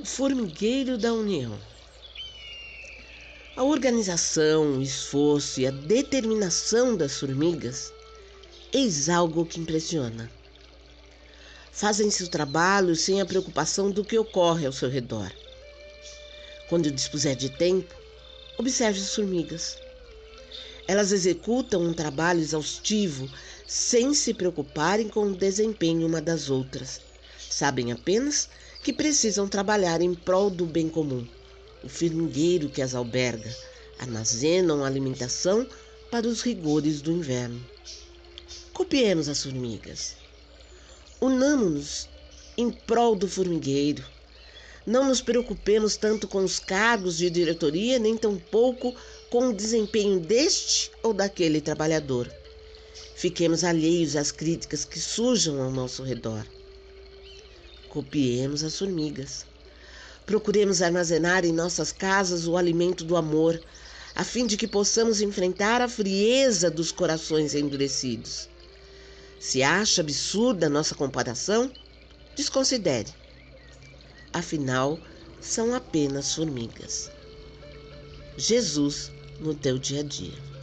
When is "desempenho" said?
25.36-26.04, 49.54-50.20